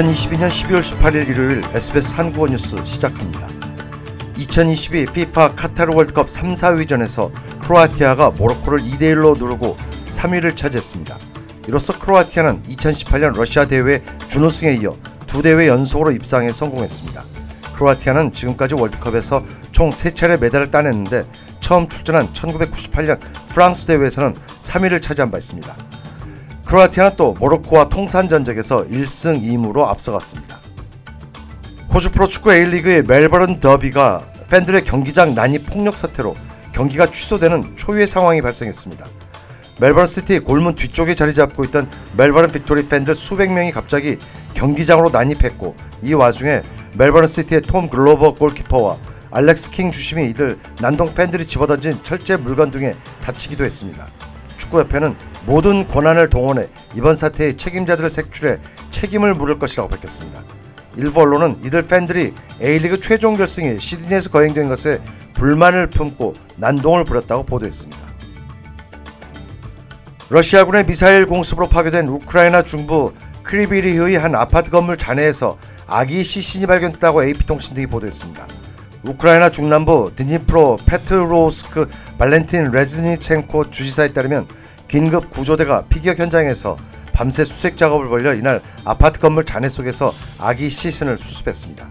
2022년 0.00 0.48
12월 0.48 0.80
18일 0.80 1.28
일요일 1.28 1.62
SBS 1.74 2.14
한국어 2.14 2.48
뉴스 2.48 2.82
시작합니다. 2.84 3.46
2022 4.38 5.02
FIFA 5.02 5.54
카타르 5.54 5.94
월드컵 5.94 6.30
3, 6.30 6.54
4위전에서 6.54 7.30
크로아티아가 7.60 8.30
모로코를 8.30 8.80
2대1로 8.80 9.36
누르고 9.36 9.76
3위를 10.08 10.56
차지했습니다. 10.56 11.18
이로써 11.68 11.98
크로아티아는 11.98 12.62
2018년 12.62 13.36
러시아 13.36 13.66
대회 13.66 14.02
준우승에 14.28 14.76
이어 14.76 14.96
두 15.26 15.42
대회 15.42 15.68
연속으로 15.68 16.12
입상에 16.12 16.50
성공했습니다. 16.50 17.22
크로아티아는 17.74 18.32
지금까지 18.32 18.76
월드컵에서 18.76 19.44
총 19.72 19.90
3차례 19.90 20.40
메달을 20.40 20.70
따냈는데 20.70 21.24
처음 21.60 21.86
출전한 21.86 22.32
1998년 22.32 23.20
프랑스 23.50 23.84
대회에서는 23.84 24.34
3위를 24.60 25.02
차지한 25.02 25.30
바 25.30 25.36
있습니다. 25.36 25.76
크로아티아는 26.70 27.16
또 27.16 27.34
모로코와 27.40 27.88
통산 27.88 28.28
전적에서 28.28 28.86
1승 28.86 29.42
2무로 29.42 29.88
앞서갔습니다. 29.88 30.56
호주 31.92 32.12
프로축구 32.12 32.54
A리그의 32.54 33.02
멜버른 33.02 33.58
더비가 33.58 34.22
팬들의 34.48 34.84
경기장 34.84 35.34
난입 35.34 35.66
폭력 35.66 35.96
사태로 35.96 36.36
경기가 36.70 37.06
취소되는 37.06 37.76
초유의 37.76 38.06
상황이 38.06 38.40
발생했습니다. 38.40 39.04
멜버른 39.80 40.06
시티 40.06 40.38
골문 40.38 40.76
뒤쪽에 40.76 41.16
자리 41.16 41.34
잡고 41.34 41.64
있던 41.64 41.90
멜버른 42.16 42.52
빅토리 42.52 42.86
팬들 42.88 43.16
수백 43.16 43.50
명이 43.50 43.72
갑자기 43.72 44.16
경기장으로 44.54 45.10
난입했고 45.10 45.74
이 46.04 46.14
와중에 46.14 46.62
멜버른 46.92 47.26
시티의 47.26 47.62
톰 47.62 47.88
글로버 47.88 48.34
골키퍼와 48.34 48.96
알렉스 49.32 49.72
킹 49.72 49.90
주심이 49.90 50.30
이들 50.30 50.56
난동 50.80 51.14
팬들이 51.14 51.44
집어던진 51.48 51.98
철제 52.04 52.36
물건 52.36 52.70
등에 52.70 52.94
다치기도 53.24 53.64
했습니다. 53.64 54.06
축구협회는 54.56 55.29
모든 55.50 55.88
권한을 55.88 56.30
동원해 56.30 56.68
이번 56.94 57.16
사태의 57.16 57.56
책임자들을 57.56 58.08
색출해 58.08 58.58
책임을 58.90 59.34
물을 59.34 59.58
것이라고 59.58 59.88
밝혔습니다. 59.88 60.44
일부 60.96 61.22
언론은 61.22 61.58
이들 61.64 61.88
팬들이 61.88 62.32
A리그 62.62 63.00
최종 63.00 63.36
결승이 63.36 63.80
시드니에서 63.80 64.30
거행된 64.30 64.68
것에 64.68 65.00
불만을 65.34 65.88
품고 65.88 66.36
난동을 66.54 67.02
부렸다고 67.02 67.42
보도했습니다. 67.42 67.98
러시아군의 70.28 70.86
미사일 70.86 71.26
공습으로 71.26 71.68
파괴된 71.68 72.06
우크라이나 72.06 72.62
중부 72.62 73.12
크리비리흐의 73.42 74.20
한 74.20 74.36
아파트 74.36 74.70
건물 74.70 74.96
잔해에서 74.96 75.58
아기 75.88 76.22
시신이 76.22 76.66
발견됐다고 76.66 77.24
AP통신 77.24 77.74
등이 77.74 77.88
보도했습니다. 77.88 78.46
우크라이나 79.02 79.50
중남부 79.50 80.12
드니프로 80.14 80.78
페트로스크 80.86 81.88
발렌틴 82.18 82.70
레즈니첸코 82.70 83.72
주지사에 83.72 84.12
따르면 84.12 84.46
긴급 84.90 85.30
구조대가 85.30 85.84
피격 85.88 86.18
현장에서 86.18 86.76
밤새 87.12 87.44
수색 87.44 87.76
작업을 87.76 88.08
벌여 88.08 88.34
이날 88.34 88.60
아파트 88.84 89.20
건물 89.20 89.44
잔해 89.44 89.68
속에서 89.68 90.12
아기 90.36 90.68
시신을 90.68 91.16
수습했습니다. 91.16 91.88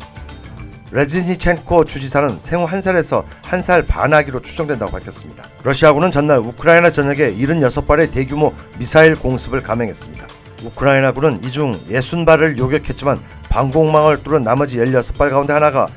레즈니첸코 0.92 1.86
주지사는 1.86 2.39
생후 2.39 2.67
1살에서 2.67 3.23
1살 3.44 3.88
반 3.88 4.14
아기로 4.14 4.42
추정된다고 4.42 4.92
밝혔습니다. 4.92 5.45
러시아군은 5.64 6.11
전날 6.11 6.39
우크라이나 6.39 6.92
전역에 6.92 7.36
76발의 7.36 8.11
대규모 8.11 8.53
미사일 8.77 9.16
공습을 9.16 9.64
감행했습니다. 9.64 10.27
우크라이나군은 10.66 11.42
이중 11.44 11.80
60발을 11.88 12.58
요격했지만 12.58 13.22
방공망을 13.47 14.23
뚫은 14.23 14.44
나머지 14.44 14.77
16발 14.77 15.30
가운데 15.30 15.53
하나가 15.53 15.88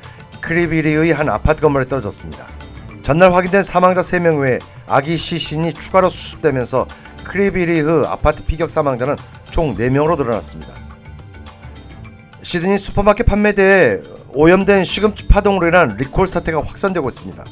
크리비리흐의 0.40 1.10
한 1.10 1.28
아파트 1.28 1.62
건물에 1.62 1.86
떨어졌습니다. 1.88 2.46
전날 3.02 3.32
확인된 3.32 3.64
사망자 3.64 4.02
3명 4.02 4.40
외에 4.40 4.60
아기 4.92 5.16
시신이 5.16 5.72
추가로 5.72 6.10
수습되면서 6.10 6.86
크리비리흐 7.24 8.04
아파트 8.08 8.44
피격 8.44 8.68
사망자는 8.68 9.16
총 9.50 9.74
4명으로 9.74 10.18
늘어났습니다. 10.18 10.74
시드니 12.42 12.76
슈퍼마켓 12.76 13.24
판매대에 13.24 14.02
오염된 14.34 14.84
시금치 14.84 15.28
파동으로 15.28 15.68
인한 15.68 15.96
리콜 15.96 16.28
사태가 16.28 16.62
확산되고 16.62 17.08
있습니다. 17.08 17.42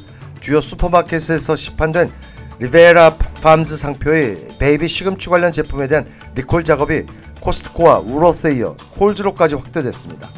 주요 0.40 0.60
슈퍼마켓에서 0.60 1.56
시판된 1.56 2.12
리베라 2.58 3.16
팜즈 3.42 3.74
상표의 3.78 4.56
베이비 4.58 4.86
시금치 4.86 5.30
관련 5.30 5.50
제품에 5.50 5.88
대한 5.88 6.06
리콜 6.34 6.62
작업이 6.62 7.06
코스트코와 7.40 8.00
울워스에 8.00 8.57
이어 8.57 8.76
콜즈로까지 8.98 9.54
확대됐습니다. 9.54 10.28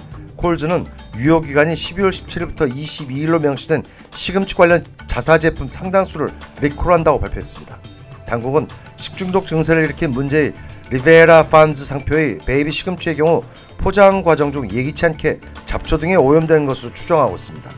콜즈는 0.43 0.85
유효 1.19 1.41
기간이 1.41 1.73
12월 1.73 2.11
17일부터 2.11 2.71
22일로 2.75 3.41
명시된 3.41 3.85
시금치 4.11 4.57
관련 4.57 4.85
자사 5.07 5.39
제품 5.39 5.69
상당수를 5.69 6.33
리콜한다고 6.61 7.21
발표했습니다. 7.21 7.79
당국은 8.27 8.67
식중독 8.97 9.47
증세를 9.47 9.85
일으킨 9.85 10.11
문제의 10.11 10.53
리베라 10.91 11.47
팜즈 11.47 11.85
상표의 11.85 12.41
베이비 12.45 12.73
시금치의 12.73 13.17
경우 13.17 13.45
포장 13.79 14.23
과정 14.23 14.53
중 14.53 14.71
예기치 14.71 15.07
않게 15.07 15.41
잡초 15.65 15.99
등에 15.99 16.17
오염되는 16.17 16.67
것으로 16.67 16.93
추정하고 16.93 17.37
있습니다. 17.37 17.71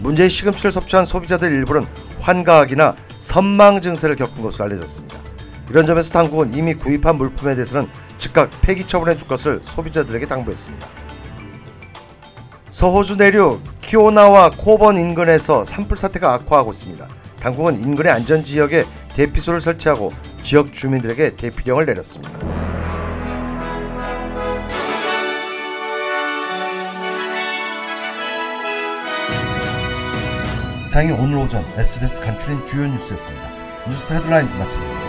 문제의 0.00 0.28
시금치를 0.28 0.70
섭취한 0.70 1.06
소비자들 1.06 1.50
일부는 1.50 1.86
환각이나 2.20 2.94
선망 3.20 3.80
증세를 3.80 4.16
겪은 4.16 4.42
것으로 4.42 4.66
알려졌습니다. 4.66 5.18
이런 5.70 5.86
점에서 5.86 6.12
당국은 6.12 6.52
이미 6.54 6.74
구입한 6.74 7.16
물품에 7.16 7.54
대해서는 7.54 7.88
즉각 8.18 8.50
폐기 8.60 8.86
처분해 8.86 9.16
줄 9.16 9.26
것을 9.26 9.60
소비자들에게 9.62 10.26
당부했습니다. 10.26 11.05
서호주 12.76 13.16
내륙 13.16 13.62
키오나와 13.80 14.50
코번 14.50 14.98
인근에서 14.98 15.64
산불 15.64 15.96
사태가 15.96 16.34
악화하고 16.34 16.72
있습니다. 16.72 17.08
당국은 17.40 17.80
인근의 17.80 18.12
안전 18.12 18.44
지역에 18.44 18.84
대피소를 19.14 19.62
설치하고 19.62 20.12
지역 20.42 20.74
주민들에게 20.74 21.36
대피령을 21.36 21.86
내렸습니다. 21.86 22.38
이상이 30.84 31.12
오늘 31.12 31.38
오전 31.38 31.64
SBS 31.78 32.20
간추린 32.20 32.62
주요 32.66 32.86
뉴스였습니다. 32.88 33.48
뉴스 33.86 34.12
헤드라인즈 34.12 34.58
마칩니다. 34.58 35.05